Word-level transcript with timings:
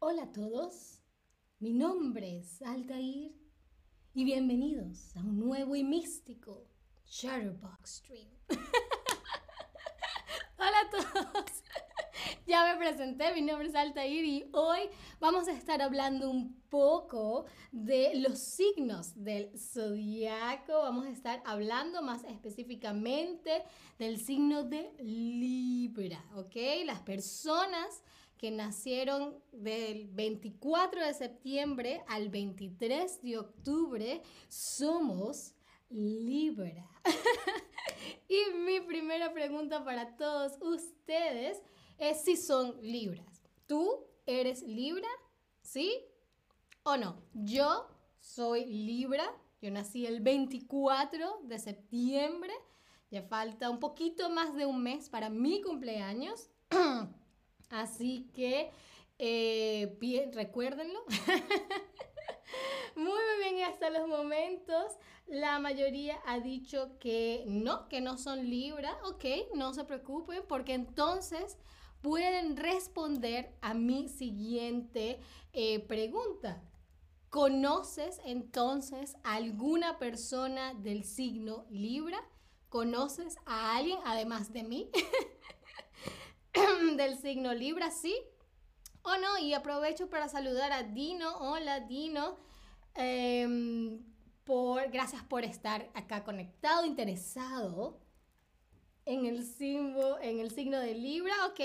Hola 0.00 0.22
a 0.22 0.32
todos, 0.32 1.02
mi 1.58 1.72
nombre 1.72 2.38
es 2.38 2.62
Altair 2.62 3.34
y 4.14 4.24
bienvenidos 4.24 5.16
a 5.16 5.20
un 5.22 5.40
nuevo 5.40 5.74
y 5.74 5.82
místico 5.82 6.68
Shutterbox 7.04 7.96
Stream. 7.96 8.28
Hola 10.56 10.80
a 10.86 10.90
todos, 10.90 11.50
ya 12.46 12.72
me 12.72 12.78
presenté, 12.78 13.34
mi 13.34 13.42
nombre 13.42 13.66
es 13.66 13.74
Altair 13.74 14.24
y 14.24 14.48
hoy 14.52 14.82
vamos 15.18 15.48
a 15.48 15.52
estar 15.52 15.82
hablando 15.82 16.30
un 16.30 16.60
poco 16.68 17.46
de 17.72 18.20
los 18.20 18.38
signos 18.38 19.24
del 19.24 19.50
zodiaco. 19.58 20.74
Vamos 20.74 21.06
a 21.06 21.10
estar 21.10 21.42
hablando 21.44 22.02
más 22.02 22.22
específicamente 22.22 23.64
del 23.98 24.20
signo 24.20 24.62
de 24.62 24.94
Libra, 25.00 26.24
¿ok? 26.36 26.54
Las 26.84 27.00
personas 27.00 28.04
que 28.38 28.50
nacieron 28.50 29.42
del 29.52 30.06
24 30.08 31.04
de 31.04 31.12
septiembre 31.12 32.02
al 32.08 32.28
23 32.28 33.22
de 33.22 33.38
octubre 33.38 34.22
somos 34.48 35.54
Libra. 35.90 36.88
y 38.28 38.54
mi 38.54 38.80
primera 38.80 39.32
pregunta 39.32 39.84
para 39.84 40.16
todos 40.16 40.58
ustedes 40.60 41.62
es 41.98 42.22
si 42.22 42.36
son 42.36 42.80
Libras. 42.80 43.42
¿Tú 43.66 44.06
eres 44.26 44.62
Libra? 44.62 45.08
¿Sí 45.60 46.04
o 46.84 46.96
no? 46.96 47.22
Yo 47.34 47.88
soy 48.20 48.64
Libra. 48.66 49.28
Yo 49.60 49.70
nací 49.70 50.06
el 50.06 50.20
24 50.20 51.40
de 51.42 51.58
septiembre. 51.58 52.52
Ya 53.10 53.22
falta 53.22 53.70
un 53.70 53.80
poquito 53.80 54.30
más 54.30 54.54
de 54.54 54.66
un 54.66 54.82
mes 54.82 55.08
para 55.08 55.30
mi 55.30 55.60
cumpleaños. 55.62 56.50
Así 57.70 58.30
que 58.34 58.70
eh, 59.18 59.96
bien, 60.00 60.32
recuérdenlo. 60.32 61.00
muy, 62.96 63.04
muy 63.04 63.52
bien, 63.52 63.68
hasta 63.68 63.90
los 63.90 64.06
momentos 64.08 64.92
la 65.26 65.58
mayoría 65.58 66.18
ha 66.24 66.40
dicho 66.40 66.98
que 66.98 67.44
no, 67.46 67.88
que 67.88 68.00
no 68.00 68.16
son 68.16 68.48
Libra. 68.48 68.96
Ok, 69.04 69.24
no 69.54 69.74
se 69.74 69.84
preocupen 69.84 70.42
porque 70.48 70.74
entonces 70.74 71.58
pueden 72.00 72.56
responder 72.56 73.54
a 73.60 73.74
mi 73.74 74.08
siguiente 74.08 75.20
eh, 75.52 75.80
pregunta. 75.80 76.62
¿Conoces 77.28 78.20
entonces 78.24 79.16
alguna 79.22 79.98
persona 79.98 80.72
del 80.74 81.04
signo 81.04 81.66
Libra? 81.68 82.18
¿Conoces 82.70 83.36
a 83.44 83.76
alguien 83.76 83.98
además 84.06 84.52
de 84.52 84.62
mí? 84.62 84.90
del 86.96 87.18
signo 87.18 87.54
Libra, 87.54 87.90
¿sí? 87.90 88.14
¿O 89.02 89.16
no? 89.16 89.38
Y 89.38 89.54
aprovecho 89.54 90.08
para 90.08 90.28
saludar 90.28 90.72
a 90.72 90.82
Dino. 90.82 91.36
Hola, 91.38 91.80
Dino. 91.80 92.36
Em, 92.94 94.02
por, 94.44 94.90
gracias 94.90 95.22
por 95.22 95.44
estar 95.44 95.88
acá 95.94 96.24
conectado, 96.24 96.84
interesado 96.84 98.00
en 99.04 99.26
el, 99.26 99.44
símbolo, 99.44 100.20
en 100.20 100.40
el 100.40 100.50
signo 100.50 100.78
de 100.78 100.94
Libra, 100.94 101.34
¿ok? 101.46 101.60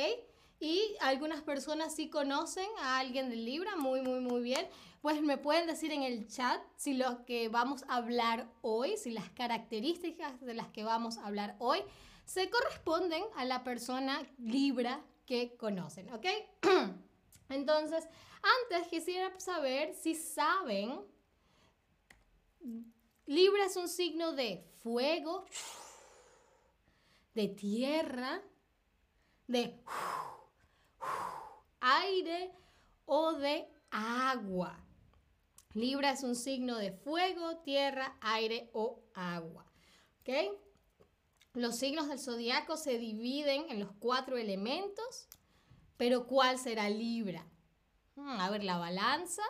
Y 0.60 0.96
algunas 1.02 1.42
personas 1.42 1.96
sí 1.96 2.10
conocen 2.10 2.68
a 2.80 3.00
alguien 3.00 3.30
de 3.30 3.36
Libra, 3.36 3.76
muy, 3.76 4.02
muy, 4.02 4.20
muy 4.20 4.42
bien. 4.42 4.66
Pues 5.02 5.22
me 5.22 5.38
pueden 5.38 5.68
decir 5.68 5.92
en 5.92 6.04
el 6.04 6.28
chat 6.28 6.62
si 6.78 6.94
lo 6.94 7.26
que 7.26 7.50
vamos 7.50 7.84
a 7.90 7.98
hablar 7.98 8.48
hoy, 8.62 8.96
si 8.96 9.12
las 9.12 9.30
características 9.32 10.40
de 10.40 10.54
las 10.54 10.70
que 10.70 10.86
vamos 10.86 11.18
a 11.18 11.26
hablar 11.26 11.56
hoy 11.60 11.80
se 12.26 12.50
corresponden 12.50 13.24
a 13.36 13.46
la 13.46 13.64
persona 13.64 14.22
Libra 14.40 15.04
que 15.26 15.56
conocen, 15.58 16.12
¿ok? 16.14 16.26
Entonces, 17.50 18.08
antes 18.42 18.88
quisiera 18.88 19.40
saber 19.40 19.94
si 19.94 20.16
saben, 20.16 21.02
Libra 23.26 23.66
es 23.66 23.76
un 23.76 23.88
signo 23.88 24.34
de 24.34 24.66
fuego, 24.82 25.46
de 27.34 27.48
tierra, 27.48 28.42
de 29.48 29.80
aire 31.80 32.52
o 33.06 33.34
de 33.34 33.68
agua. 33.92 34.80
Libra 35.74 36.12
es 36.12 36.24
un 36.24 36.36
signo 36.36 36.78
de 36.78 36.92
fuego, 36.92 37.58
tierra, 37.58 38.18
aire 38.22 38.70
o 38.74 39.04
agua. 39.14 39.66
¿Ok? 40.22 40.63
Los 41.54 41.78
signos 41.78 42.08
del 42.08 42.20
zodiaco 42.20 42.78
se 42.78 42.98
dividen 42.98 43.66
en 43.70 43.80
los 43.80 43.92
cuatro 44.00 44.38
elementos, 44.38 45.28
pero 45.98 46.26
¿cuál 46.26 46.58
será 46.58 46.90
Libra? 46.90 47.46
Hmm, 48.16 48.40
a 48.40 48.50
ver, 48.50 48.64
la 48.64 48.80
balanza. 48.80 49.44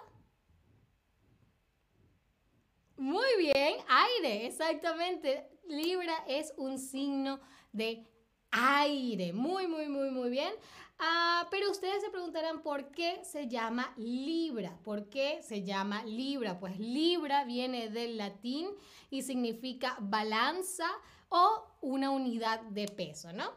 Muy 2.97 3.29
bien, 3.37 3.77
aire, 3.87 4.45
exactamente. 4.45 5.49
Libra 5.65 6.13
es 6.27 6.53
un 6.57 6.77
signo 6.77 7.39
de 7.71 8.05
aire. 8.51 9.31
Muy, 9.31 9.67
muy, 9.67 9.87
muy, 9.87 10.11
muy 10.11 10.29
bien. 10.29 10.53
Ah, 10.99 11.47
pero 11.51 11.71
ustedes 11.71 12.01
se 12.01 12.09
preguntarán 12.09 12.63
por 12.63 12.91
qué 12.91 13.23
se 13.23 13.47
llama 13.47 13.93
Libra. 13.95 14.77
¿Por 14.83 15.09
qué 15.09 15.41
se 15.41 15.63
llama 15.63 16.03
Libra? 16.03 16.59
Pues 16.59 16.77
Libra 16.79 17.45
viene 17.45 17.89
del 17.89 18.17
latín 18.17 18.69
y 19.09 19.21
significa 19.21 19.95
balanza 20.01 20.85
o 21.33 21.65
una 21.81 22.11
unidad 22.11 22.61
de 22.61 22.87
peso, 22.87 23.33
¿no? 23.33 23.51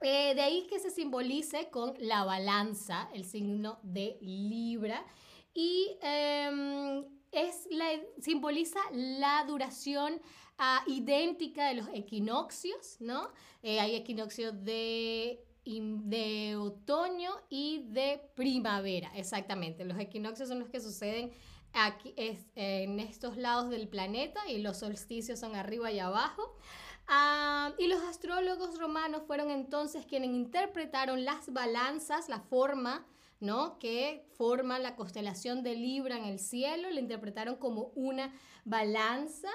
Eh, 0.00 0.34
de 0.34 0.40
ahí 0.40 0.66
que 0.68 0.78
se 0.78 0.90
simbolice 0.90 1.68
con 1.70 1.94
la 1.98 2.24
balanza, 2.24 3.10
el 3.12 3.24
signo 3.24 3.78
de 3.82 4.16
Libra, 4.22 5.04
y 5.52 5.98
em, 6.00 7.04
es 7.30 7.68
simboliza 8.20 8.80
la 8.92 9.44
duración 9.46 10.20
ah, 10.56 10.82
idéntica 10.86 11.68
de 11.68 11.74
los 11.74 11.88
equinoccios, 11.92 12.96
¿no? 13.00 13.28
Eh, 13.62 13.80
hay 13.80 13.94
equinoccios 13.94 14.64
de 14.64 15.44
de 15.68 16.56
otoño 16.56 17.30
y 17.50 17.84
de 17.90 18.20
primavera, 18.34 19.10
exactamente. 19.14 19.84
Los 19.84 19.98
equinoccios 19.98 20.48
son 20.48 20.60
los 20.60 20.70
que 20.70 20.80
suceden 20.80 21.30
aquí, 21.86 22.14
en 22.16 23.00
estos 23.00 23.36
lados 23.36 23.70
del 23.70 23.88
planeta 23.88 24.40
y 24.48 24.58
los 24.58 24.78
solsticios 24.78 25.40
son 25.40 25.56
arriba 25.56 25.90
y 25.90 25.98
abajo. 25.98 26.56
Ah, 27.08 27.72
y 27.78 27.86
los 27.86 28.02
astrólogos 28.02 28.78
romanos 28.78 29.22
fueron 29.26 29.50
entonces 29.50 30.04
quienes 30.04 30.28
interpretaron 30.28 31.24
las 31.24 31.50
balanzas, 31.52 32.28
la 32.28 32.40
forma, 32.40 33.06
¿no? 33.40 33.78
Que 33.78 34.26
forma 34.36 34.78
la 34.78 34.94
constelación 34.94 35.62
de 35.62 35.74
Libra 35.74 36.18
en 36.18 36.24
el 36.24 36.38
cielo, 36.38 36.90
la 36.90 37.00
interpretaron 37.00 37.56
como 37.56 37.92
una 37.94 38.34
balanza. 38.64 39.48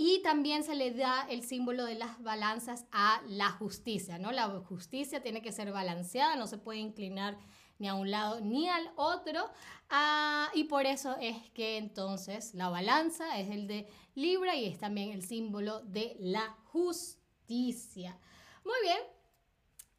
y 0.00 0.22
también 0.22 0.62
se 0.62 0.74
le 0.76 0.92
da 0.92 1.26
el 1.28 1.42
símbolo 1.42 1.84
de 1.84 1.96
las 1.96 2.22
balanzas 2.22 2.84
a 2.92 3.20
la 3.26 3.50
justicia, 3.50 4.18
¿no? 4.18 4.30
La 4.30 4.48
justicia 4.60 5.22
tiene 5.22 5.42
que 5.42 5.50
ser 5.50 5.72
balanceada, 5.72 6.36
no 6.36 6.46
se 6.46 6.58
puede 6.58 6.78
inclinar 6.78 7.36
ni 7.78 7.88
a 7.88 7.94
un 7.94 8.10
lado 8.10 8.40
ni 8.40 8.68
al 8.68 8.90
otro. 8.96 9.50
Ah, 9.90 10.50
y 10.54 10.64
por 10.64 10.86
eso 10.86 11.16
es 11.20 11.36
que 11.50 11.78
entonces 11.78 12.54
la 12.54 12.68
balanza 12.68 13.38
es 13.38 13.50
el 13.50 13.66
de 13.66 13.88
Libra 14.14 14.56
y 14.56 14.66
es 14.66 14.78
también 14.78 15.10
el 15.10 15.22
símbolo 15.22 15.80
de 15.80 16.16
la 16.18 16.56
justicia. 16.64 18.18
Muy 18.64 18.76
bien. 18.82 18.98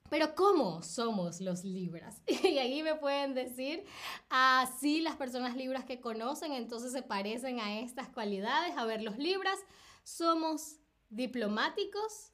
Pero 0.09 0.33
¿cómo 0.33 0.81
somos 0.81 1.39
los 1.39 1.63
libras? 1.63 2.21
Y 2.43 2.57
ahí 2.57 2.81
me 2.81 2.95
pueden 2.95 3.33
decir, 3.33 3.85
así 4.29 5.01
las 5.01 5.15
personas 5.15 5.55
libras 5.55 5.85
que 5.85 6.01
conocen 6.01 6.53
entonces 6.53 6.91
se 6.91 7.03
parecen 7.03 7.59
a 7.59 7.79
estas 7.79 8.09
cualidades. 8.09 8.75
A 8.75 8.85
ver, 8.85 9.01
los 9.03 9.17
libras 9.17 9.59
somos 10.03 10.77
diplomáticos, 11.09 12.31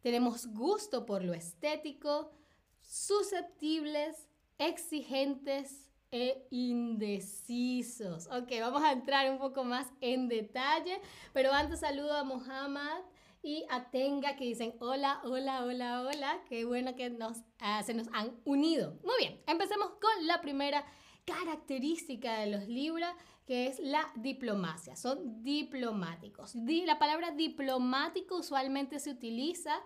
tenemos 0.00 0.46
gusto 0.46 1.04
por 1.04 1.22
lo 1.22 1.34
estético, 1.34 2.32
susceptibles, 2.80 4.27
exigentes 4.58 5.88
e 6.10 6.46
indecisos. 6.50 8.26
Ok, 8.26 8.50
vamos 8.60 8.82
a 8.82 8.92
entrar 8.92 9.30
un 9.30 9.38
poco 9.38 9.64
más 9.64 9.86
en 10.00 10.28
detalle, 10.28 11.00
pero 11.32 11.52
antes 11.52 11.80
saludo 11.80 12.14
a 12.14 12.24
Mohamed 12.24 13.04
y 13.42 13.64
a 13.70 13.90
Tenga 13.90 14.36
que 14.36 14.44
dicen 14.44 14.74
hola, 14.80 15.20
hola, 15.24 15.64
hola, 15.64 16.02
hola. 16.02 16.40
Qué 16.48 16.64
bueno 16.64 16.96
que 16.96 17.10
nos, 17.10 17.38
ah, 17.60 17.82
se 17.82 17.94
nos 17.94 18.08
han 18.12 18.32
unido. 18.44 18.98
Muy 19.04 19.16
bien, 19.18 19.40
empecemos 19.46 19.90
con 20.00 20.26
la 20.26 20.40
primera 20.40 20.84
característica 21.24 22.40
de 22.40 22.46
los 22.46 22.66
Libra, 22.68 23.14
que 23.46 23.66
es 23.66 23.78
la 23.78 24.10
diplomacia. 24.16 24.96
Son 24.96 25.42
diplomáticos. 25.42 26.54
La 26.54 26.98
palabra 26.98 27.32
diplomático 27.32 28.36
usualmente 28.36 28.98
se 28.98 29.10
utiliza 29.10 29.78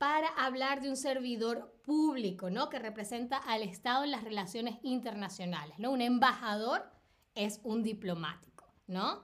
para 0.00 0.28
hablar 0.28 0.80
de 0.80 0.88
un 0.88 0.96
servidor 0.96 1.78
público, 1.84 2.48
¿no? 2.48 2.70
Que 2.70 2.78
representa 2.78 3.36
al 3.36 3.62
Estado 3.62 4.02
en 4.04 4.10
las 4.10 4.24
relaciones 4.24 4.78
internacionales, 4.82 5.78
¿no? 5.78 5.90
Un 5.90 6.00
embajador 6.00 6.90
es 7.34 7.60
un 7.64 7.82
diplomático, 7.82 8.64
¿no? 8.86 9.22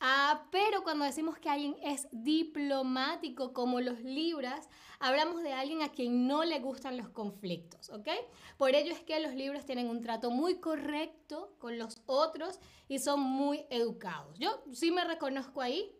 Ah, 0.00 0.48
pero 0.50 0.82
cuando 0.82 1.04
decimos 1.04 1.38
que 1.38 1.48
alguien 1.48 1.76
es 1.80 2.08
diplomático 2.10 3.52
como 3.52 3.80
los 3.80 4.00
libras, 4.00 4.68
hablamos 4.98 5.44
de 5.44 5.52
alguien 5.52 5.82
a 5.82 5.92
quien 5.92 6.26
no 6.26 6.42
le 6.42 6.58
gustan 6.58 6.96
los 6.96 7.08
conflictos, 7.08 7.88
¿ok? 7.90 8.08
Por 8.58 8.74
ello 8.74 8.92
es 8.92 9.04
que 9.04 9.20
los 9.20 9.32
libros 9.32 9.64
tienen 9.64 9.88
un 9.88 10.00
trato 10.00 10.32
muy 10.32 10.58
correcto 10.58 11.54
con 11.60 11.78
los 11.78 12.02
otros 12.06 12.58
y 12.88 12.98
son 12.98 13.20
muy 13.20 13.64
educados. 13.70 14.36
Yo 14.40 14.60
sí 14.72 14.90
me 14.90 15.04
reconozco 15.04 15.60
ahí. 15.60 15.92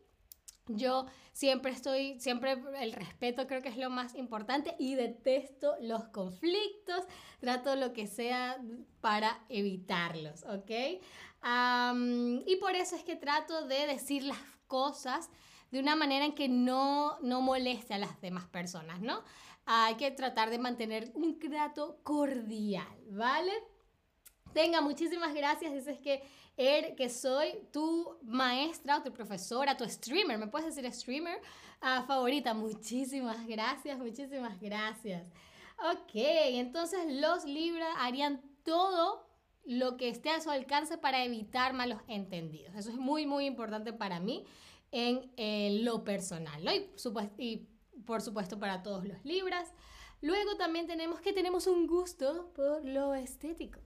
Yo 0.68 1.06
siempre 1.32 1.70
estoy, 1.70 2.18
siempre 2.18 2.56
el 2.80 2.92
respeto 2.92 3.46
creo 3.46 3.62
que 3.62 3.68
es 3.68 3.76
lo 3.76 3.88
más 3.88 4.14
importante 4.14 4.74
y 4.78 4.94
detesto 4.94 5.76
los 5.80 6.04
conflictos, 6.08 7.04
trato 7.38 7.76
lo 7.76 7.92
que 7.92 8.06
sea 8.06 8.60
para 9.00 9.44
evitarlos, 9.48 10.44
¿ok? 10.44 10.70
y 12.44 12.56
por 12.56 12.74
eso 12.74 12.96
es 12.96 13.04
que 13.04 13.14
trato 13.14 13.68
de 13.68 13.86
decir 13.86 14.24
las 14.24 14.38
cosas 14.66 15.30
de 15.70 15.78
una 15.78 15.94
manera 15.94 16.24
en 16.24 16.34
que 16.34 16.48
no, 16.48 17.18
no 17.20 17.40
moleste 17.40 17.94
a 17.94 17.98
las 17.98 18.20
demás 18.20 18.46
personas, 18.46 19.00
¿no? 19.00 19.22
Hay 19.64 19.94
que 19.96 20.10
tratar 20.10 20.50
de 20.50 20.58
mantener 20.58 21.12
un 21.14 21.38
trato 21.38 22.00
cordial, 22.02 22.98
¿vale? 23.10 23.52
Tenga, 24.52 24.80
muchísimas 24.80 25.34
gracias. 25.34 25.74
Dices 25.74 25.98
que, 25.98 26.22
er, 26.56 26.94
que 26.96 27.08
soy 27.08 27.58
tu 27.72 28.16
maestra 28.22 28.98
o 28.98 29.02
tu 29.02 29.12
profesora, 29.12 29.76
tu 29.76 29.84
streamer, 29.88 30.38
¿me 30.38 30.46
puedes 30.46 30.74
decir 30.74 30.90
streamer? 30.92 31.40
Ah, 31.80 32.04
favorita. 32.06 32.54
Muchísimas 32.54 33.46
gracias, 33.46 33.98
muchísimas 33.98 34.60
gracias. 34.60 35.24
Ok, 35.92 36.12
entonces 36.14 37.00
los 37.08 37.44
Libra 37.44 37.86
harían 37.98 38.40
todo 38.64 39.26
lo 39.64 39.96
que 39.96 40.08
esté 40.08 40.30
a 40.30 40.40
su 40.40 40.50
alcance 40.50 40.96
para 40.96 41.24
evitar 41.24 41.74
malos 41.74 42.00
entendidos. 42.08 42.74
Eso 42.74 42.90
es 42.90 42.96
muy, 42.96 43.26
muy 43.26 43.46
importante 43.46 43.92
para 43.92 44.20
mí 44.20 44.46
en 44.92 45.30
eh, 45.36 45.80
lo 45.82 46.04
personal, 46.04 46.64
¿no? 46.64 46.70
y, 47.36 47.68
por 48.06 48.22
supuesto 48.22 48.58
para 48.58 48.82
todos 48.82 49.04
los 49.04 49.24
libras. 49.24 49.72
Luego 50.22 50.56
también 50.56 50.86
tenemos 50.86 51.20
que 51.20 51.32
tenemos 51.32 51.66
un 51.66 51.86
gusto 51.86 52.52
por 52.54 52.84
lo 52.84 53.14
estético. 53.14 53.80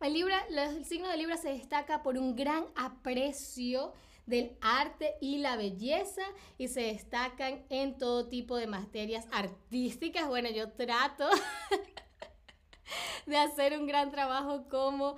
El, 0.00 0.12
libra, 0.12 0.46
signo 0.84 1.08
de 1.08 1.16
Libra 1.16 1.36
se 1.36 1.48
destaca 1.48 2.02
por 2.02 2.18
un 2.18 2.36
gran 2.36 2.66
aprecio 2.74 3.92
del 4.26 4.56
arte 4.60 5.14
y 5.20 5.38
la 5.38 5.56
belleza 5.56 6.22
y 6.58 6.68
se 6.68 6.82
destacan 6.82 7.64
en 7.70 7.96
todo 7.96 8.28
tipo 8.28 8.56
de 8.56 8.66
materias 8.66 9.26
artísticas. 9.32 10.28
Bueno, 10.28 10.50
yo 10.50 10.72
trato 10.72 11.28
de 13.26 13.36
hacer 13.36 13.78
un 13.78 13.86
gran 13.86 14.10
trabajo 14.10 14.68
como, 14.68 15.16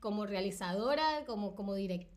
como 0.00 0.26
realizadora, 0.26 1.24
como, 1.26 1.54
como 1.54 1.74
directora, 1.74 2.11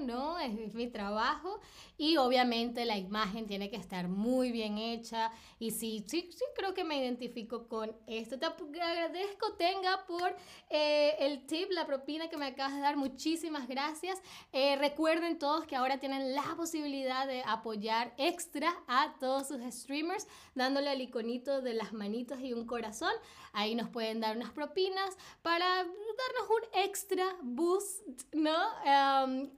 ¿no? 0.00 0.38
Es, 0.38 0.74
mi 0.74 0.88
trabajo. 0.88 1.60
Y 1.98 2.16
obviamente 2.16 2.84
la 2.84 2.96
imagen 2.96 3.46
tiene 3.46 3.70
que 3.70 3.76
estar 3.76 4.08
muy 4.08 4.50
bien 4.50 4.78
hecha. 4.78 5.30
Y 5.58 5.70
sí, 5.70 6.04
sí, 6.08 6.30
sí 6.32 6.44
creo 6.56 6.74
que 6.74 6.84
me 6.84 6.96
identifico 6.96 7.68
con 7.68 7.94
esto. 8.06 8.38
Te 8.38 8.46
agradezco, 8.46 9.52
Tenga, 9.54 10.04
por 10.06 10.34
eh, 10.70 11.16
el 11.20 11.46
tip, 11.46 11.70
la 11.70 11.86
propina 11.86 12.28
que 12.28 12.36
me 12.36 12.46
acabas 12.46 12.74
de 12.74 12.80
dar. 12.80 12.96
Muchísimas 12.96 13.68
gracias. 13.68 14.20
Eh, 14.52 14.76
recuerden 14.76 15.38
todos 15.38 15.66
que 15.66 15.76
ahora 15.76 15.98
tienen 15.98 16.34
la 16.34 16.54
posibilidad 16.56 17.26
de 17.26 17.42
apoyar 17.46 18.14
extra 18.16 18.72
a 18.88 19.14
todos 19.20 19.48
sus 19.48 19.60
streamers, 19.72 20.26
dándole 20.54 20.92
el 20.92 21.00
iconito 21.00 21.60
de 21.60 21.74
las 21.74 21.92
manitos 21.92 22.40
y 22.40 22.52
un 22.52 22.66
corazón. 22.66 23.12
Ahí 23.52 23.74
nos 23.74 23.88
pueden 23.90 24.20
dar 24.20 24.36
unas 24.36 24.50
propinas 24.50 25.16
para 25.42 25.66
darnos 25.66 26.48
un 26.48 26.80
extra 26.80 27.24
boost, 27.42 28.02
¿no? 28.32 28.56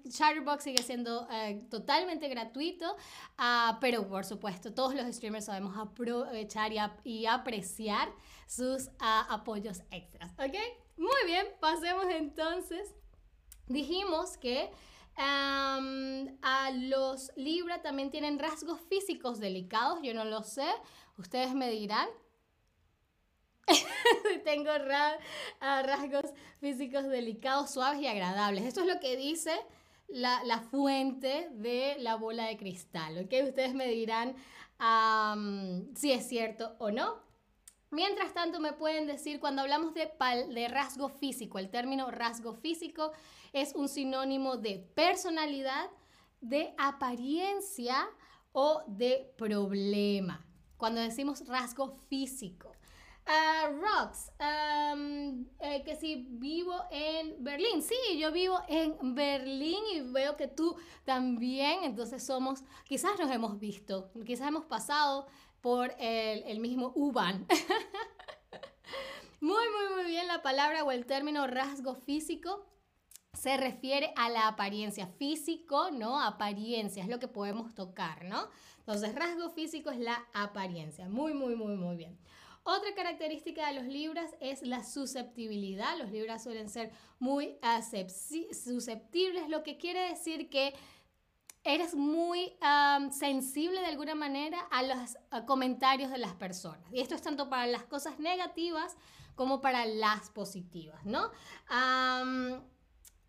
Chatterbox 0.09 0.65
sigue 0.65 0.83
siendo 0.83 1.27
eh, 1.31 1.67
totalmente 1.71 2.29
gratuito, 2.29 2.95
uh, 3.39 3.77
pero 3.81 4.09
por 4.09 4.25
supuesto 4.25 4.73
todos 4.73 4.95
los 4.95 5.07
streamers 5.15 5.47
sabemos 5.47 5.77
aprovechar 5.77 6.73
y, 7.05 7.27
apreciar 7.27 8.09
sus 8.47 8.87
uh, 8.87 9.31
apoyos 9.31 9.83
extras, 9.91 10.33
¿ok? 10.33 10.55
Muy 10.97 11.27
bien, 11.27 11.47
pasemos 11.61 12.07
entonces. 12.11 12.95
Dijimos 13.67 14.37
que 14.37 14.71
um, 15.17 16.37
a 16.43 16.71
los 16.73 17.33
Libra 17.37 17.83
también 17.83 18.11
tienen 18.11 18.39
rasgos 18.39 18.81
físicos 18.89 19.41
delicados, 19.41 20.01
yo 20.03 20.15
no 20.15 20.25
lo 20.25 20.43
sé, 20.43 20.69
ustedes 21.17 21.55
me 21.55 21.71
dirán. 21.71 22.09
Tengo 24.45 24.71
ah, 25.61 25.83
rasgos 25.83 26.33
físicos 26.61 27.05
delicados, 27.05 27.71
suaves 27.71 28.01
y 28.01 28.07
agradables. 28.07 28.65
Esto 28.65 28.81
es 28.83 28.87
lo 28.87 29.01
que 29.01 29.17
dice 29.17 29.53
la, 30.09 30.61
fuente 30.71 31.49
de 31.53 31.97
la 31.99 32.17
bola 32.17 32.47
de 32.47 32.57
cristal. 32.57 33.19
¿ok? 33.19 33.49
Ustedes 33.49 33.75
me 33.75 33.89
dirán 33.89 34.37
si 35.95 36.13
es 36.13 36.29
cierto 36.29 36.77
o 36.79 36.91
no. 36.91 37.23
Mientras 37.91 38.35
tanto, 38.35 38.59
me 38.59 38.73
pueden 38.73 39.07
decir, 39.07 39.39
cuando 39.39 39.63
hablamos 39.63 39.95
de, 39.95 40.11
de 40.49 40.69
rasgo 40.69 41.09
físico, 41.09 41.61
el 41.61 41.71
término 41.71 42.11
rasgo 42.11 42.53
físico 42.55 43.13
es 43.53 43.73
un 43.77 43.89
sinónimo 43.89 44.57
de 44.57 44.79
personalidad, 44.97 45.89
de 46.41 46.75
apariencia 46.77 48.09
o 48.53 48.83
de 48.89 49.33
problema. 49.39 50.45
Cuando 50.77 51.01
decimos 51.01 51.47
rasgo 51.47 51.97
físico. 52.09 52.73
Uh, 53.27 53.81
Rox, 53.81 54.31
eh, 54.39 55.83
que 55.83 55.97
si 55.97 56.27
vivo 56.29 56.75
en 56.91 57.43
Berlín. 57.43 57.83
Sí, 57.83 58.19
yo 58.19 58.31
vivo 58.33 58.59
en 58.69 59.15
Berlín 59.15 59.83
y 59.95 60.01
veo 60.01 60.37
que 60.37 60.47
tú 60.47 60.77
también. 61.05 61.85
Entonces 61.85 62.23
somos, 62.23 62.63
quizás 62.85 63.19
nos 63.19 63.31
hemos 63.31 63.59
visto, 63.59 64.11
quizás 64.27 64.49
hemos 64.49 64.67
pasado 64.67 65.27
por 65.63 65.95
el, 65.99 66.43
el 66.43 66.61
mismo 66.61 66.93
U-Bahn. 66.95 67.47
muy, 69.41 69.65
muy, 69.71 69.95
muy 69.95 70.05
bien 70.11 70.27
la 70.29 70.43
palabra 70.43 70.85
o 70.85 70.93
el 70.93 71.07
término 71.07 71.47
rasgo 71.47 71.95
físico 71.95 72.67
se 73.33 73.57
refiere 73.57 74.13
a 74.17 74.29
la 74.31 74.49
apariencia 74.49 75.07
físico, 75.07 75.91
¿no? 75.91 76.21
Apariencia 76.21 77.03
es 77.03 77.09
lo 77.09 77.19
que 77.19 77.29
podemos 77.29 77.75
tocar, 77.75 78.25
¿no? 78.25 78.49
Entonces, 78.79 79.15
rasgo 79.15 79.51
físico 79.51 79.91
es 79.91 79.99
la 79.99 80.27
apariencia. 80.35 81.09
Muy, 81.09 81.33
muy, 81.35 81.57
muy, 81.57 81.77
muy 81.77 81.97
bien. 81.97 82.19
Otra 82.67 82.95
característica 82.95 83.67
de 83.69 83.75
los 83.75 83.85
libras 83.85 84.35
es 84.41 84.63
la 84.63 84.83
susceptibilidad. 84.83 85.99
Los 85.99 86.11
libras 86.11 86.43
suelen 86.43 86.71
ser 86.71 86.91
muy 87.19 87.59
susceptibles, 88.53 89.51
lo 89.51 89.63
que 89.63 89.77
quiere 89.77 90.09
decir 90.09 90.49
que 90.49 90.75
eres 91.63 91.95
muy 91.95 92.57
sensible 93.11 93.81
de 93.81 93.87
alguna 93.87 94.15
manera 94.15 94.61
a 94.71 94.83
los 94.83 95.19
comentarios 95.47 96.11
de 96.11 96.19
las 96.19 96.35
personas. 96.35 96.91
Y 96.91 97.01
esto 97.01 97.15
es 97.15 97.23
tanto 97.23 97.51
para 97.51 97.67
las 97.67 97.85
cosas 97.85 98.19
negativas 98.19 98.97
como 99.35 99.61
para 99.61 99.85
las 99.85 100.31
positivas, 100.31 101.05
¿no? 101.05 101.31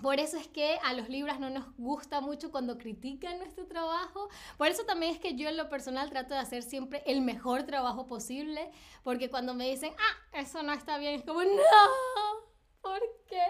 Por 0.02 0.20
eso 0.20 0.38
es 0.38 0.48
que 0.48 0.78
a 0.84 0.94
los 0.94 1.08
libras 1.10 1.40
no 1.40 1.50
nos 1.50 1.66
gusta 1.78 2.20
mucho 2.20 2.52
cuando 2.52 2.78
critican 2.78 3.38
nuestro 3.40 3.66
trabajo. 3.66 4.30
Por 4.58 4.68
eso 4.68 4.84
también 4.84 5.14
es 5.14 5.20
que 5.20 5.36
yo 5.36 5.48
en 5.48 5.58
lo 5.58 5.70
personal 5.70 6.10
trato 6.10 6.34
de 6.34 6.42
hacer 6.42 6.64
siempre 6.64 7.02
el 7.06 7.22
mejor 7.22 7.64
trabajo 7.64 8.06
posible. 8.06 8.72
Porque 9.04 9.30
cuando 9.30 9.54
me 9.54 9.70
dicen, 9.70 9.94
ah, 9.98 10.40
eso 10.40 10.64
no 10.64 10.74
está 10.74 10.98
bien, 10.98 11.16
es 11.16 11.24
como, 11.24 11.44
no, 11.44 11.50
¿por 12.82 13.00
qué? 13.28 13.42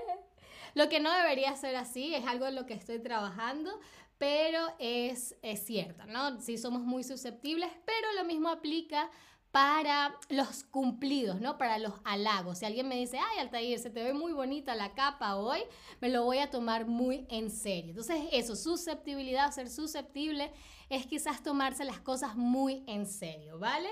Lo 0.75 0.87
que 0.87 0.99
no 0.99 1.11
debería 1.11 1.55
ser 1.55 1.75
así, 1.77 2.13
es 2.13 2.25
algo 2.27 2.45
en 2.45 2.55
lo 2.55 2.65
que 2.65 2.73
estoy 2.73 2.99
trabajando, 2.99 3.79
pero 4.17 4.73
es, 4.77 5.35
es 5.41 5.65
cierto, 5.65 6.05
¿no? 6.05 6.39
Sí 6.41 6.57
somos 6.57 6.81
muy 6.81 7.03
susceptibles, 7.03 7.71
pero 7.85 8.13
lo 8.13 8.25
mismo 8.25 8.49
aplica 8.49 9.09
para 9.55 10.19
los 10.27 10.65
cumplidos, 10.65 11.39
¿no? 11.39 11.57
Para 11.57 11.79
los 11.79 11.93
halagos. 12.03 12.57
Si 12.57 12.65
alguien 12.65 12.89
me 12.89 12.97
dice, 12.97 13.17
ay, 13.17 13.39
Altair, 13.39 13.79
se 13.79 13.89
te 13.89 14.03
ve 14.03 14.13
muy 14.13 14.33
bonita 14.33 14.75
la 14.75 14.93
capa 14.93 15.37
hoy, 15.37 15.61
me 16.01 16.09
lo 16.09 16.25
voy 16.25 16.39
a 16.39 16.49
tomar 16.49 16.87
muy 16.87 17.25
en 17.29 17.49
serio. 17.49 17.91
Entonces, 17.91 18.21
eso, 18.33 18.57
susceptibilidad, 18.57 19.49
ser 19.51 19.69
susceptible, 19.69 20.51
es 20.89 21.05
quizás 21.05 21.41
tomarse 21.41 21.85
las 21.85 22.01
cosas 22.01 22.35
muy 22.35 22.83
en 22.85 23.05
serio, 23.05 23.57
¿vale? 23.57 23.87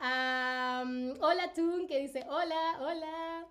hola, 0.00 1.52
Tun, 1.54 1.86
que 1.86 1.98
dice, 1.98 2.24
hola, 2.26 2.78
hola. 2.80 3.46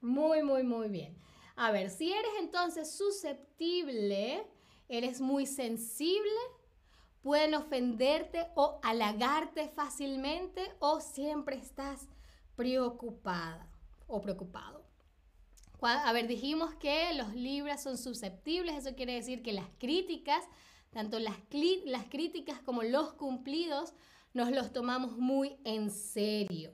Muy, 0.00 0.44
muy, 0.44 0.62
muy 0.62 0.88
bien. 0.88 1.20
A 1.56 1.72
ver, 1.72 1.90
si 1.90 2.12
eres 2.12 2.32
entonces 2.38 2.96
susceptible, 2.96 4.46
eres 4.88 5.20
muy 5.20 5.44
sensible, 5.44 6.30
pueden 7.22 7.54
ofenderte 7.54 8.48
o 8.54 8.80
halagarte 8.82 9.68
fácilmente 9.68 10.74
o 10.80 11.00
siempre 11.00 11.56
estás 11.56 12.08
preocupada 12.56 13.68
o 14.06 14.20
preocupado. 14.20 14.84
A 15.80 16.12
ver, 16.12 16.28
dijimos 16.28 16.74
que 16.74 17.12
los 17.14 17.34
libras 17.34 17.82
son 17.82 17.98
susceptibles, 17.98 18.76
eso 18.76 18.94
quiere 18.94 19.14
decir 19.14 19.42
que 19.42 19.52
las 19.52 19.66
críticas, 19.78 20.44
tanto 20.90 21.18
las, 21.18 21.36
las 21.84 22.04
críticas 22.04 22.60
como 22.60 22.84
los 22.84 23.14
cumplidos, 23.14 23.92
nos 24.32 24.52
los 24.52 24.72
tomamos 24.72 25.18
muy 25.18 25.56
en 25.64 25.90
serio. 25.90 26.72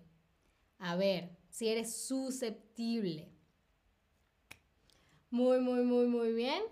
A 0.79 0.95
ver, 0.97 1.39
si 1.49 1.69
eres 1.69 2.07
susceptible. 2.07 3.33
Muy, 5.31 5.61
muy, 5.61 5.85
muy, 5.85 6.07
muy 6.07 6.33
bien. 6.33 6.63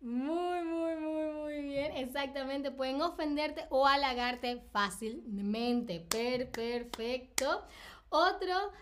Muy, 0.00 0.62
muy, 0.64 0.96
muy, 0.96 1.32
muy 1.32 1.62
bien. 1.62 1.96
Exactamente. 1.96 2.70
Pueden 2.70 3.02
ofenderte 3.02 3.66
o 3.70 3.86
halagarte 3.86 4.62
fácilmente. 4.72 6.00
Per, 6.00 6.50
perfecto. 6.50 7.64
Otro 8.08 8.72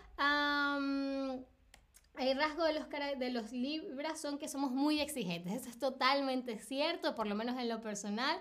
el 2.19 2.37
rasgo 2.37 2.63
de 2.65 2.73
los, 2.73 2.89
de 2.89 3.29
los 3.31 3.51
libras 3.51 4.19
son 4.19 4.37
que 4.37 4.47
somos 4.47 4.71
muy 4.71 4.99
exigentes. 4.99 5.53
Eso 5.53 5.69
es 5.69 5.79
totalmente 5.79 6.59
cierto, 6.59 7.15
por 7.15 7.27
lo 7.27 7.35
menos 7.35 7.57
en 7.57 7.69
lo 7.69 7.79
personal. 7.81 8.39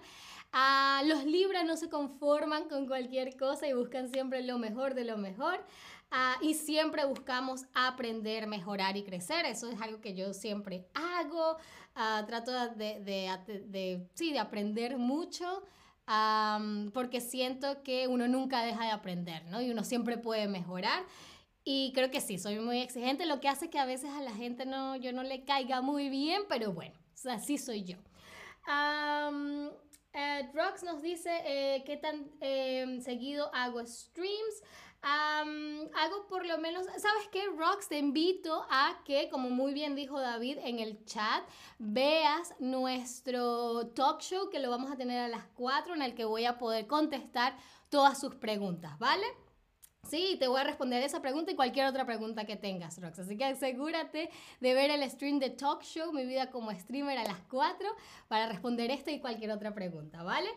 Ah, 0.53 1.03
los 1.05 1.25
libras 1.25 1.65
no 1.65 1.77
se 1.77 1.89
conforman 1.89 2.69
con 2.69 2.87
cualquier 2.87 3.37
cosa 3.37 3.69
y 3.69 3.75
buscan 3.75 4.09
siempre 4.09 4.43
lo 4.43 4.59
mejor 4.59 4.95
de 4.95 5.05
lo 5.05 5.19
mejor. 5.19 5.65
Ah, 6.11 6.37
y 6.41 6.55
siempre 6.55 7.05
buscamos 7.05 7.67
aprender, 7.75 8.47
mejorar 8.47 8.97
y 8.97 9.03
crecer. 9.05 9.45
Eso 9.45 9.69
es 9.71 9.81
algo 9.81 10.01
que 10.01 10.15
yo 10.15 10.33
siempre 10.33 10.87
hago. 10.95 11.59
Ah, 11.95 12.25
trato 12.27 12.53
de, 12.53 13.01
de, 13.01 13.31
de, 13.67 14.09
sí, 14.15 14.33
de 14.33 14.39
aprender 14.39 14.97
mucho. 14.99 15.63
porque 16.95 17.21
siento 17.21 17.83
que 17.83 18.09
uno 18.09 18.29
nunca 18.29 18.63
deja 18.63 18.85
de 18.85 18.91
aprender, 18.91 19.45
¿no? 19.47 19.61
Y 19.61 19.71
uno 19.71 19.85
siempre 19.85 20.17
puede 20.19 20.49
mejorar. 20.49 21.05
Y 21.65 21.93
creo 21.95 22.11
que 22.11 22.21
sí, 22.23 22.39
soy 22.39 22.59
muy 22.61 22.81
exigente, 22.81 23.27
lo 23.27 23.41
que 23.41 23.49
hace 23.49 23.69
que 23.69 23.79
a 23.79 23.85
veces 23.85 24.11
a 24.11 24.23
la 24.23 24.33
gente 24.33 24.65
no, 24.65 24.97
yo 24.97 25.13
no 25.13 25.23
le 25.23 25.45
caiga 25.45 25.83
muy 25.83 26.09
bien, 26.09 26.43
pero 26.49 26.73
bueno, 26.73 26.95
así 27.31 27.59
soy 27.59 27.85
yo. 27.85 27.99
Um, 28.67 29.69
nos 30.83 31.03
dice 31.03 31.31
eh, 31.45 31.83
qué 31.85 31.97
tan 31.97 32.31
em, 32.41 33.01
seguido 33.01 33.51
hago 33.55 33.85
streams. 33.87 34.63
hago 35.03 36.27
por 36.29 36.45
lo 36.47 36.59
menos, 36.59 36.87
¿sabes 36.87 37.29
qué? 37.31 37.47
Rox, 37.57 37.89
te 37.89 37.99
invito 37.99 38.67
a 38.71 39.01
que, 39.05 39.29
como 39.31 39.51
muy 39.51 39.73
bien 39.73 39.95
dijo 39.95 40.21
David 40.21 40.59
en 40.63 40.79
el 40.79 41.05
chat, 41.05 41.45
veas 41.79 42.55
nuestro 42.59 43.89
talk 43.89 44.21
show 44.21 44.51
que 44.51 44.59
lo 44.59 44.71
vamos 44.71 44.91
a 44.91 44.97
tener 44.97 45.21
a 45.21 45.29
las 45.29 45.47
4 45.55 45.95
en 45.95 46.03
el 46.03 46.15
que 46.15 46.25
voy 46.25 46.47
a 46.47 46.59
poder 46.59 46.87
contestar 46.87 47.57
todas 47.89 48.21
sus 48.21 48.35
preguntas, 48.35 48.99
¿vale? 48.99 49.27
Sí, 50.03 50.37
te 50.39 50.49
voy 50.49 50.61
a 50.61 50.65
responder 50.65 51.03
esa 51.03 51.21
pregunta 51.21 51.53
y 51.53 51.57
cualquier 51.57 51.87
otra 51.87 52.07
pregunta 52.07 52.47
que 52.47 52.57
tengas, 52.57 53.01
Rox. 53.01 53.19
Así 53.19 53.37
que 53.37 53.45
asegúrate 53.45 54.31
de 54.61 54.75
ver 54.75 54.91
el 54.91 55.09
stream 55.11 55.39
de 55.39 55.51
Talk 55.51 55.83
Show, 55.83 56.13
mi 56.13 56.25
vida 56.25 56.51
como 56.51 56.71
streamer 56.73 57.19
a 57.19 57.25
las 57.25 57.41
4, 57.51 57.87
para 58.27 58.49
responder 58.49 58.91
esta 58.91 59.11
y 59.11 59.21
cualquier 59.21 59.51
otra 59.51 59.75
pregunta, 59.75 60.23
¿vale? 60.23 60.49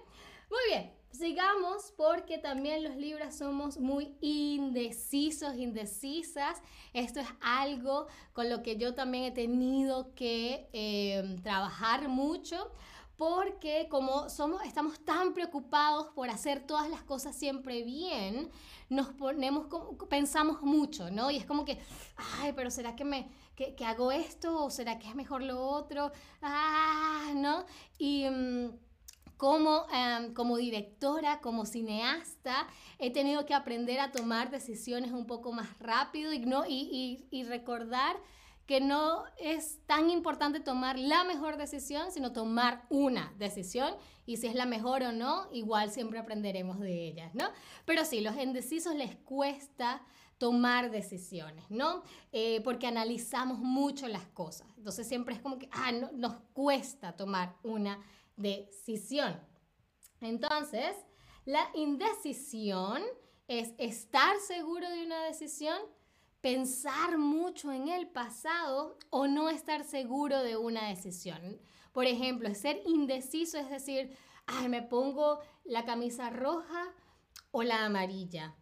Muy 0.49 0.59
bien, 0.69 0.93
sigamos 1.11 1.93
porque 1.97 2.37
también 2.37 2.83
los 2.83 2.95
libras 2.95 3.37
somos 3.37 3.77
muy 3.77 4.15
indecisos, 4.21 5.55
indecisas. 5.57 6.61
Esto 6.93 7.19
es 7.19 7.27
algo 7.41 8.07
con 8.33 8.49
lo 8.49 8.61
que 8.61 8.77
yo 8.77 8.93
también 8.93 9.25
he 9.25 9.31
tenido 9.31 10.13
que 10.13 10.69
eh, 10.71 11.37
trabajar 11.43 12.07
mucho 12.07 12.71
porque 13.21 13.85
como 13.87 14.25
estamos 14.65 14.99
tan 15.05 15.35
preocupados 15.35 16.07
por 16.15 16.31
hacer 16.31 16.65
todas 16.65 16.89
las 16.89 17.03
cosas 17.03 17.35
siempre 17.35 17.83
bien, 17.83 18.49
nos 18.89 19.09
ponemos, 19.09 19.67
pensamos 20.09 20.63
mucho, 20.63 21.11
¿no? 21.11 21.29
Y 21.29 21.37
es 21.37 21.45
como 21.45 21.63
que, 21.63 21.77
ay, 22.39 22.51
pero 22.55 22.71
¿será 22.71 22.95
que 22.95 23.05
me, 23.05 23.29
que, 23.55 23.75
hago 23.85 24.11
esto? 24.11 24.65
¿O 24.65 24.71
será 24.71 24.97
que 24.97 25.07
es 25.07 25.13
mejor 25.13 25.43
lo 25.43 25.61
otro? 25.61 26.11
Ah, 26.41 27.31
¿no? 27.35 27.63
Y... 27.99 28.27
Mm, 28.27 28.71
como, 29.37 29.87
em, 29.91 30.35
como 30.35 30.55
directora, 30.57 31.41
como 31.41 31.65
cineasta, 31.65 32.67
he 32.99 33.11
tenido 33.11 33.43
que 33.47 33.55
aprender 33.55 33.99
a 33.99 34.11
tomar 34.11 34.51
decisiones 34.51 35.13
un 35.13 35.25
poco 35.25 35.51
más 35.51 35.79
rápido 35.79 36.31
y, 36.31 36.37
¿no? 36.41 36.63
y 36.67 37.43
recordar 37.47 38.17
que 38.71 38.79
no 38.79 39.25
es 39.37 39.85
tan 39.85 40.09
importante 40.09 40.61
tomar 40.61 40.97
la 40.97 41.25
mejor 41.25 41.57
decisión, 41.57 42.09
sino 42.09 42.31
tomar 42.31 42.85
una 42.87 43.33
decisión 43.37 43.93
y 44.25 44.37
si 44.37 44.47
es 44.47 44.55
la 44.55 44.65
mejor 44.65 45.03
o 45.03 45.11
no, 45.11 45.49
igual 45.51 45.91
siempre 45.91 46.19
aprenderemos 46.19 46.79
de 46.79 47.05
ellas, 47.05 47.35
¿no? 47.35 47.49
Pero 47.83 48.05
sí, 48.05 48.21
los 48.21 48.37
indecisos 48.37 48.95
les 48.95 49.17
cuesta 49.17 50.01
tomar 50.37 50.89
decisiones, 50.89 51.69
¿no? 51.69 52.03
Eh, 52.31 52.61
porque 52.63 52.87
analizamos 52.87 53.59
mucho 53.59 54.07
las 54.07 54.25
cosas. 54.27 54.69
Entonces 54.77 55.05
siempre 55.05 55.35
es 55.35 55.41
como 55.41 55.59
que, 55.59 55.67
ah, 55.73 55.91
no, 55.91 56.09
nos 56.13 56.37
cuesta 56.53 57.17
tomar 57.17 57.57
una 57.63 57.99
decisión. 58.37 59.37
Entonces, 60.21 60.95
la 61.43 61.69
indecisión 61.73 63.03
es 63.49 63.73
estar 63.77 64.39
seguro 64.39 64.89
de 64.89 65.05
una 65.05 65.25
decisión, 65.25 65.77
pensar 66.41 67.17
mucho 67.17 67.71
en 67.71 67.87
el 67.87 68.07
pasado 68.07 68.97
o 69.09 69.27
no 69.27 69.49
estar 69.49 69.83
seguro 69.83 70.41
de 70.43 70.57
una 70.57 70.87
decisión. 70.89 71.61
Por 71.91 72.05
ejemplo, 72.05 72.53
ser 72.55 72.81
indeciso 72.85 73.57
es 73.57 73.69
decir, 73.69 74.17
ay, 74.47 74.67
me 74.67 74.81
pongo 74.81 75.39
la 75.63 75.85
camisa 75.85 76.29
roja 76.29 76.93
o 77.51 77.63
la 77.63 77.85
amarilla. 77.85 78.55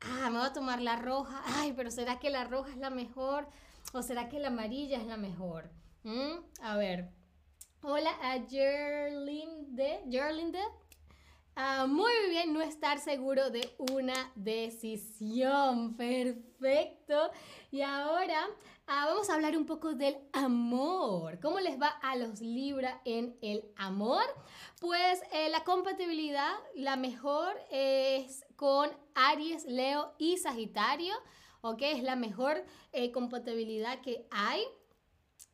Ah, 0.00 0.30
me 0.30 0.38
voy 0.38 0.46
a 0.46 0.52
tomar 0.52 0.80
la 0.80 0.96
roja. 0.96 1.42
Ay, 1.46 1.72
pero 1.72 1.90
¿será 1.90 2.18
que 2.18 2.30
la 2.30 2.44
roja 2.44 2.70
es 2.70 2.76
la 2.76 2.90
mejor? 2.90 3.48
¿O 3.92 4.02
será 4.02 4.28
que 4.28 4.38
la 4.38 4.48
amarilla 4.48 4.98
es 4.98 5.06
la 5.06 5.16
mejor? 5.16 5.70
¿Mm? 6.02 6.38
A 6.60 6.76
ver. 6.76 7.10
Hola 7.82 8.10
a 8.22 8.38
Gerlinde. 8.48 10.04
Gerlinde. 10.10 10.60
Ah, 11.56 11.86
muy 11.86 12.10
bien, 12.30 12.52
no 12.52 12.60
estar 12.60 12.98
seguro 12.98 13.48
de 13.48 13.76
una 13.92 14.32
decisión. 14.34 15.96
Perfecto. 15.96 17.30
Y 17.70 17.82
ahora 17.82 18.48
ah, 18.88 19.06
vamos 19.06 19.30
a 19.30 19.34
hablar 19.34 19.56
un 19.56 19.64
poco 19.64 19.94
del 19.94 20.16
amor. 20.32 21.38
¿Cómo 21.38 21.60
les 21.60 21.80
va 21.80 21.90
a 22.02 22.16
los 22.16 22.40
Libra 22.40 23.00
en 23.04 23.38
el 23.40 23.72
amor? 23.76 24.24
Pues 24.80 25.22
eh, 25.32 25.48
la 25.50 25.62
compatibilidad, 25.62 26.52
la 26.74 26.96
mejor 26.96 27.54
es 27.70 28.44
con 28.56 28.90
Aries, 29.14 29.64
Leo 29.66 30.12
y 30.18 30.38
Sagitario. 30.38 31.14
¿Ok? 31.60 31.82
Es 31.82 32.02
la 32.02 32.16
mejor 32.16 32.64
eh, 32.92 33.12
compatibilidad 33.12 34.00
que 34.00 34.26
hay. 34.32 34.60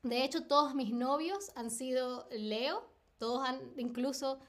De 0.03 0.25
hecho, 0.25 0.47
todos 0.47 0.75
mis 0.75 0.95
novios 0.95 1.53
han 1.57 1.71
sido 1.71 2.27
Leo. 2.31 2.89
Todos 3.19 3.47
han 3.47 3.61
incluso 3.77 4.41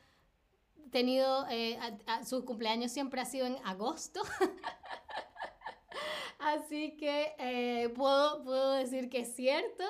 tenido, 0.91 1.45
eh, 1.49 1.79
su 2.25 2.45
cumpleaños 2.45 2.91
siempre 2.91 3.21
ha 3.21 3.25
sido 3.25 3.47
en 3.47 3.57
agosto. 3.63 4.21
Así 6.39 6.97
que 6.97 7.33
eh, 7.37 7.89
puedo, 7.89 8.43
puedo, 8.43 8.73
decir 8.73 9.09
que 9.09 9.19
es 9.19 9.35
cierto. 9.35 9.83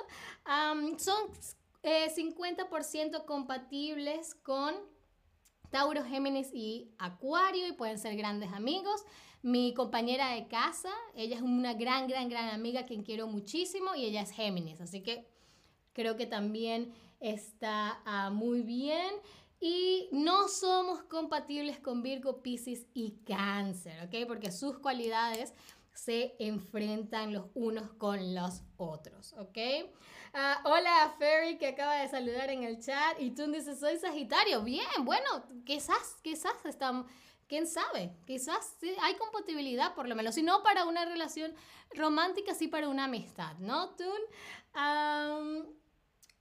son 0.97 1.31
50% 1.83 1.83
eh, 1.83 3.25
compatibles 3.25 4.35
con 4.35 4.75
Tauro, 5.69 6.03
Géminis 6.03 6.49
y 6.53 6.93
Acuario 6.99 7.67
y 7.67 7.73
pueden 7.73 7.97
ser 7.97 8.15
grandes 8.15 8.51
amigos. 8.51 9.05
Mi 9.41 9.73
compañera 9.73 10.33
de 10.33 10.47
casa, 10.47 10.91
ella 11.15 11.37
es 11.37 11.41
una 11.41 11.73
gran, 11.73 12.07
gran, 12.07 12.29
gran 12.29 12.49
amiga 12.49 12.85
quien 12.85 13.03
quiero 13.03 13.27
muchísimo 13.27 13.95
y 13.95 14.05
ella 14.05 14.21
es 14.21 14.31
Géminis. 14.31 14.81
Así 14.81 15.01
que 15.01 15.25
creo 15.93 16.17
que 16.17 16.27
también 16.27 16.93
está 17.21 18.01
ah, 18.05 18.29
muy 18.29 18.61
bien 18.61 19.13
y 19.61 20.09
no 20.11 20.47
somos 20.47 21.03
compatibles 21.03 21.79
con 21.79 22.01
Virgo, 22.01 22.41
Pisces 22.41 22.87
y 22.95 23.19
Cáncer, 23.27 24.03
¿ok? 24.03 24.27
Porque 24.27 24.51
sus 24.51 24.79
cualidades 24.79 25.53
se 25.93 26.35
enfrentan 26.39 27.31
los 27.31 27.45
unos 27.53 27.91
con 27.91 28.33
los 28.33 28.63
otros, 28.77 29.33
¿ok? 29.33 29.57
Ah, 30.33 30.61
hola 30.65 31.13
Ferry 31.19 31.59
que 31.59 31.67
acaba 31.67 31.97
de 31.97 32.07
saludar 32.07 32.49
en 32.49 32.63
el 32.63 32.79
chat 32.83 33.19
y 33.19 33.31
tú 33.31 33.45
dices 33.51 33.79
soy 33.79 33.97
Sagitario. 33.97 34.63
Bien, 34.63 34.87
bueno, 35.03 35.43
quizás, 35.63 36.17
quizás 36.23 36.65
estamos, 36.65 37.05
quién 37.47 37.67
sabe, 37.67 38.15
quizás 38.25 38.77
hay 39.01 39.13
compatibilidad 39.15 39.93
por 39.93 40.07
lo 40.07 40.15
menos, 40.15 40.33
si 40.33 40.41
no 40.41 40.63
para 40.63 40.85
una 40.85 41.05
relación 41.05 41.53
romántica, 41.93 42.55
sí 42.55 42.67
para 42.67 42.89
una 42.89 43.03
amistad, 43.03 43.55
¿no? 43.59 43.91
Tú, 43.91 44.11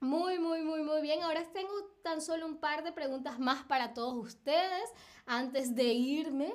muy, 0.00 0.38
muy, 0.38 0.62
muy, 0.62 0.82
muy 0.82 1.02
bien. 1.02 1.22
Ahora 1.22 1.40
solo 2.20 2.46
un 2.46 2.58
par 2.58 2.84
de 2.84 2.92
preguntas 2.92 3.38
más 3.38 3.64
para 3.64 3.94
todos 3.94 4.14
ustedes 4.16 4.90
antes 5.26 5.74
de 5.74 5.84
irme. 5.84 6.54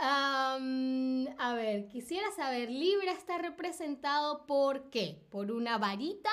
a 0.00 1.54
ver, 1.54 1.86
quisiera 1.88 2.30
saber, 2.32 2.70
Libra 2.70 3.12
está 3.12 3.38
representado 3.38 4.46
por 4.46 4.90
qué? 4.90 5.26
¿Por 5.30 5.52
una 5.52 5.78
varita? 5.78 6.30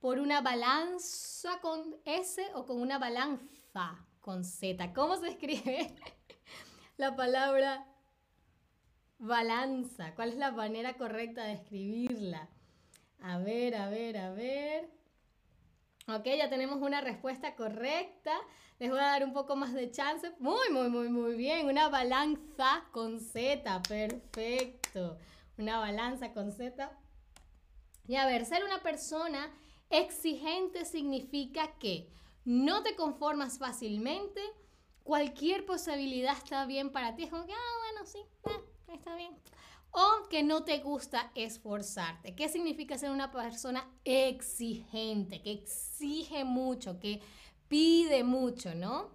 ¿Por 0.00 0.20
una 0.20 0.40
balanza 0.40 1.58
con 1.60 1.96
S 2.04 2.40
o 2.54 2.64
con 2.66 2.80
una 2.80 2.98
balanza 2.98 4.06
con 4.20 4.44
Z? 4.44 4.92
¿Cómo 4.92 5.16
se 5.16 5.28
escribe 5.28 5.94
la 6.96 7.16
palabra 7.16 7.86
balanza? 9.18 10.14
¿Cuál 10.14 10.28
es 10.30 10.36
la 10.36 10.52
manera 10.52 10.96
correcta 10.96 11.44
de 11.44 11.54
escribirla? 11.54 12.48
A 13.20 13.38
ver, 13.38 13.74
a 13.74 13.88
ver, 13.88 14.18
a 14.18 14.32
ver. 14.32 14.90
Ok, 16.08 16.24
ya 16.38 16.48
tenemos 16.48 16.80
una 16.80 17.00
respuesta 17.00 17.56
correcta. 17.56 18.32
Les 18.78 18.90
voy 18.90 19.00
a 19.00 19.06
dar 19.06 19.24
un 19.24 19.32
poco 19.32 19.56
más 19.56 19.72
de 19.72 19.90
chance. 19.90 20.30
Muy, 20.38 20.70
muy, 20.70 20.88
muy, 20.88 21.08
muy 21.08 21.34
bien. 21.34 21.66
Una 21.66 21.88
balanza 21.88 22.84
con 22.92 23.18
Z. 23.18 23.82
Perfecto. 23.88 25.18
Una 25.58 25.78
balanza 25.80 26.32
con 26.32 26.52
Z. 26.52 26.90
Y 28.06 28.14
a 28.14 28.26
ver, 28.26 28.46
ser 28.46 28.64
una 28.64 28.82
persona 28.82 29.50
exigente 29.90 30.84
significa 30.84 31.76
que 31.78 32.08
no 32.44 32.84
te 32.84 32.94
conformas 32.94 33.58
fácilmente, 33.58 34.40
cualquier 35.02 35.66
posibilidad 35.66 36.36
está 36.36 36.64
bien 36.66 36.90
para 36.90 37.16
ti, 37.16 37.24
es 37.24 37.30
como 37.30 37.44
que, 37.44 37.52
ah, 37.52 37.92
bueno, 37.92 38.06
sí, 38.06 38.18
eh, 38.44 38.94
está 38.94 39.16
bien. 39.16 39.36
O 39.98 40.28
que 40.28 40.42
no 40.42 40.62
te 40.62 40.80
gusta 40.80 41.30
esforzarte. 41.34 42.34
¿Qué 42.34 42.50
significa 42.50 42.98
ser 42.98 43.10
una 43.10 43.30
persona 43.30 43.88
exigente, 44.04 45.40
que 45.40 45.52
exige 45.52 46.44
mucho, 46.44 47.00
que 47.00 47.22
pide 47.66 48.22
mucho, 48.22 48.74
¿no? 48.74 49.08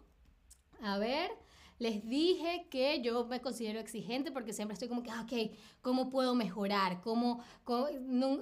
A 0.81 0.97
ver, 0.97 1.29
les 1.77 2.03
dije 2.09 2.67
que 2.71 2.99
yo 3.03 3.25
me 3.25 3.41
considero 3.41 3.79
exigente 3.79 4.31
porque 4.31 4.53
siempre 4.53 4.73
estoy 4.73 4.87
como 4.87 5.03
que, 5.03 5.11
ah, 5.11 5.21
ok, 5.21 5.51
¿cómo 5.83 6.09
puedo 6.09 6.33
mejorar? 6.33 6.99
¿Cómo, 7.01 7.43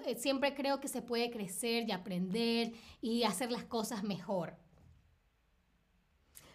eh, 0.05 0.15
siempre 0.17 0.55
creo 0.55 0.79
que 0.79 0.87
se 0.87 1.01
puede 1.01 1.29
crecer 1.31 1.89
y 1.89 1.91
aprender 1.91 2.71
y 3.01 3.23
hacer 3.23 3.51
las 3.51 3.65
cosas 3.65 4.01
mejor. 4.05 4.55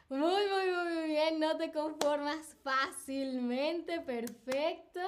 Muy, 0.09 0.21
muy, 0.21 0.95
muy 0.95 1.09
bien, 1.09 1.41
no 1.41 1.57
te 1.59 1.73
conformas 1.73 2.57
fácilmente, 2.63 4.01
perfecto. 4.01 5.01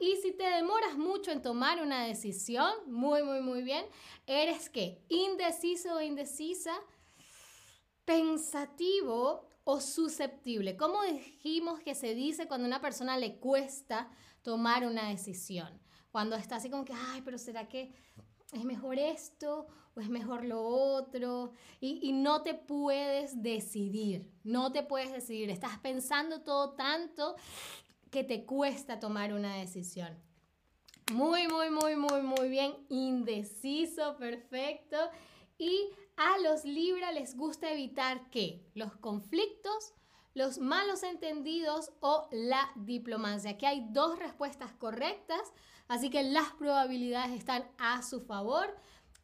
Y 0.00 0.16
si 0.16 0.32
te 0.32 0.44
demoras 0.44 0.98
mucho 0.98 1.30
en 1.30 1.40
tomar 1.40 1.80
una 1.80 2.04
decisión, 2.04 2.70
muy, 2.86 3.22
muy, 3.22 3.40
muy 3.40 3.62
bien, 3.62 3.86
eres 4.26 4.68
que 4.68 5.02
indeciso 5.08 5.94
o 5.94 6.00
indecisa, 6.00 6.74
pensativo 8.04 9.48
o 9.64 9.80
susceptible. 9.80 10.76
¿Cómo 10.76 11.02
dijimos 11.04 11.80
que 11.80 11.94
se 11.94 12.14
dice 12.14 12.46
cuando 12.46 12.66
a 12.66 12.68
una 12.68 12.80
persona 12.80 13.16
le 13.16 13.38
cuesta 13.38 14.10
tomar 14.42 14.86
una 14.86 15.08
decisión? 15.08 15.80
Cuando 16.10 16.36
está 16.36 16.56
así 16.56 16.68
como 16.68 16.84
que, 16.84 16.92
ay, 16.92 17.22
pero 17.24 17.38
¿será 17.38 17.66
que 17.66 17.94
es 18.52 18.64
mejor 18.64 18.98
esto 18.98 19.66
o 19.94 20.00
es 20.00 20.10
mejor 20.10 20.44
lo 20.44 20.62
otro? 20.62 21.52
Y 21.80 22.12
no 22.12 22.42
te 22.42 22.54
puedes 22.54 23.42
decidir, 23.42 24.30
no 24.42 24.70
te 24.70 24.82
puedes 24.82 25.12
decidir. 25.12 25.48
Estás 25.48 25.78
pensando 25.78 26.42
todo 26.42 26.74
tanto 26.74 27.36
que 28.14 28.22
te 28.22 28.46
cuesta 28.46 29.00
tomar 29.00 29.34
una 29.34 29.56
decisión. 29.56 30.16
Muy, 31.12 31.48
muy, 31.48 31.68
muy, 31.68 31.96
muy, 31.96 32.22
muy 32.22 32.48
bien. 32.48 32.76
Indeciso, 32.88 34.16
perfecto. 34.18 34.96
Y 35.58 35.90
a 36.16 36.38
los 36.38 36.64
Libra 36.64 37.10
les 37.10 37.36
gusta 37.36 37.72
evitar 37.72 38.30
qué? 38.30 38.70
Los 38.74 38.94
conflictos, 38.98 39.94
los 40.32 40.58
malos 40.58 41.02
entendidos 41.02 41.90
o 41.98 42.28
la 42.30 42.70
diplomacia. 42.76 43.50
Aquí 43.50 43.66
hay 43.66 43.84
dos 43.90 44.16
respuestas 44.20 44.72
correctas, 44.74 45.52
así 45.88 46.08
que 46.08 46.22
las 46.22 46.52
probabilidades 46.52 47.36
están 47.36 47.68
a 47.78 48.00
su 48.04 48.20
favor. 48.20 48.76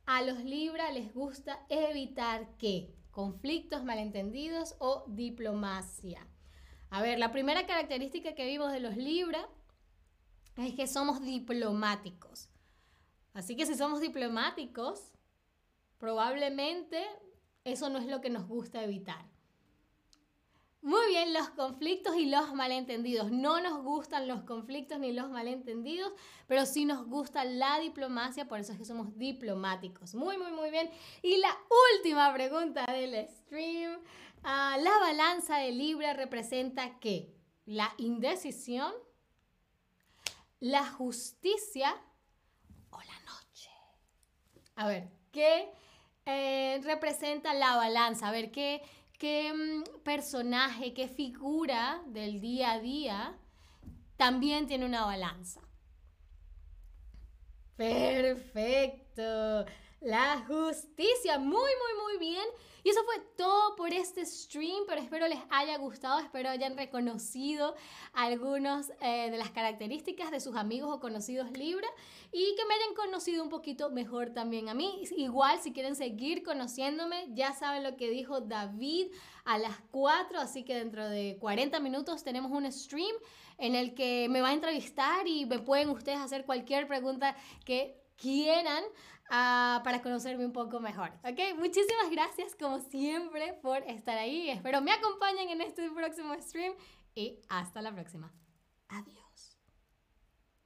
A 0.04 0.23
los 0.23 0.42
Libra 0.42 0.90
les 0.90 1.14
gusta 1.14 1.64
evitar 1.68 2.56
qué? 2.59 2.92
Conflictos, 3.12 3.85
malentendidos 3.85 4.75
o 4.80 5.04
diplomacia. 5.06 6.26
A 6.90 7.02
ver, 7.02 7.18
la 7.18 7.30
primera 7.30 7.66
característica 7.66 8.35
que 8.35 8.47
vimos 8.47 8.73
de 8.73 8.80
los 8.80 8.97
Libra 8.97 9.49
es 10.56 10.75
que 10.75 10.87
somos 10.87 11.23
diplomáticos. 11.23 12.49
Así 13.32 13.56
que 13.56 13.64
si 13.64 13.76
somos 13.76 14.00
diplomáticos, 14.00 15.12
probablemente 15.99 17.02
eso 17.64 17.88
no 17.90 17.99
es 17.99 18.06
lo 18.06 18.20
que 18.20 18.30
nos 18.30 18.49
gusta 18.49 18.82
evitar. 18.82 19.25
Muy 20.82 21.08
bien, 21.08 21.34
los 21.34 21.50
conflictos 21.50 22.16
y 22.16 22.25
los 22.25 22.54
malentendidos. 22.54 23.30
No 23.30 23.60
nos 23.60 23.82
gustan 23.82 24.26
los 24.26 24.42
conflictos 24.44 24.99
ni 24.99 25.12
los 25.12 25.28
malentendidos, 25.28 26.10
pero 26.46 26.64
sí 26.64 26.87
nos 26.87 27.06
gusta 27.06 27.44
la 27.44 27.78
diplomacia, 27.80 28.49
por 28.49 28.60
eso 28.60 28.72
es 28.72 28.78
que 28.78 28.87
somos 28.87 29.18
diplomáticos. 29.18 30.14
Muy, 30.14 30.38
muy, 30.38 30.52
muy 30.52 30.70
bien. 30.70 30.90
Y 31.22 31.37
la 31.37 31.54
última 31.96 32.32
pregunta 32.32 32.87
del 32.87 33.28
stream. 33.28 34.00
Ah, 34.42 34.78
la 34.80 34.96
balanza 34.99 35.58
de 35.58 35.70
Libra 35.72 36.14
representa 36.14 36.99
qué? 36.99 37.34
La 37.66 37.93
indecisión, 37.99 38.95
la 40.60 40.86
justicia 40.86 41.95
o 42.88 42.99
la 42.99 43.21
noche. 43.21 43.71
A 44.76 44.86
ver, 44.86 45.10
¿qué 45.30 45.71
eh, 46.25 46.80
representa 46.84 47.52
la 47.52 47.76
balanza? 47.76 48.28
A 48.28 48.32
ver, 48.32 48.50
¿qué, 48.50 48.82
qué 49.21 49.52
mm, 49.52 50.02
personaje, 50.02 50.95
qué 50.95 51.06
figura 51.06 52.02
del 52.06 52.41
día 52.41 52.73
a 52.73 52.80
día 52.80 53.39
también 54.17 54.67
tiene 54.67 54.87
una 54.87 55.04
balanza? 55.04 55.61
Perfecto. 57.76 59.67
La 60.00 60.43
justicia. 60.47 61.39
Muy, 61.39 61.50
muy, 61.50 62.02
muy 62.02 62.19
bien. 62.19 62.47
Y 62.82 62.89
eso 62.89 63.04
fue 63.04 63.21
todo 63.36 63.76
por 63.76 63.93
este 63.93 64.25
stream, 64.25 64.84
pero 64.89 64.99
espero 64.99 65.28
les 65.28 65.41
haya 65.50 65.76
gustado, 65.76 66.19
espero 66.19 66.49
hayan 66.49 66.75
reconocido 66.75 67.75
algunas 68.15 68.91
eh, 69.02 69.30
de 69.30 69.36
las 69.36 69.50
características 69.50 70.30
de 70.30 70.41
sus 70.41 70.56
amigos 70.56 70.91
o 70.91 71.00
conocidos 71.00 71.50
Libra 71.50 71.86
y 72.32 72.54
que 72.56 72.65
me 72.65 72.73
hayan 72.73 72.95
conocido 72.95 73.43
un 73.43 73.50
poquito 73.50 73.91
mejor 73.91 74.30
también 74.30 74.71
a 74.71 74.75
mí. 74.75 75.02
Igual, 75.15 75.60
si 75.60 75.75
quieren 75.75 75.95
seguir 75.95 76.43
conociéndome, 76.43 77.26
ya 77.34 77.52
saben 77.52 77.82
lo 77.82 77.99
que 77.99 78.08
dijo 78.08 78.41
David 78.41 79.08
a 79.45 79.58
las 79.58 79.78
4, 79.91 80.41
así 80.41 80.65
que 80.65 80.75
dentro 80.75 81.06
de 81.10 81.36
40 81.39 81.78
minutos 81.80 82.25
tenemos 82.25 82.50
un 82.50 82.73
stream 82.73 83.15
en 83.58 83.75
el 83.75 83.95
que 83.95 84.28
me 84.30 84.41
va 84.41 84.49
a 84.49 84.54
entrevistar 84.54 85.28
y 85.28 85.45
me 85.45 85.58
pueden 85.58 85.91
ustedes 85.91 86.19
hacer 86.19 86.47
cualquier 86.47 86.89
pregunta 86.89 87.36
que 87.67 88.00
quieran 88.17 88.84
uh, 89.30 89.82
para 89.82 90.02
conocerme 90.02 90.45
un 90.45 90.52
poco 90.52 90.80
mejor. 90.80 91.10
¿Ok? 91.25 91.56
Muchísimas 91.58 92.10
gracias 92.10 92.54
como 92.56 92.80
siempre 92.80 93.54
por 93.62 93.78
estar 93.84 94.19
ahí. 94.19 94.50
Espero 94.50 94.80
me 94.82 94.93
acompañen 94.93 95.49
en 95.49 95.60
este 95.60 95.90
próximo 95.90 96.34
stream 96.40 96.75
y 97.14 97.38
hasta 97.49 97.80
la 97.82 97.93
próxima. 97.93 98.32
Adiós. 98.88 99.20